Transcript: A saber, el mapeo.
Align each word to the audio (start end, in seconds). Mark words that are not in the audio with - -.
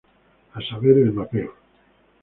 A 0.55 0.61
saber, 0.63 0.97
el 0.97 1.13
mapeo. 1.13 1.53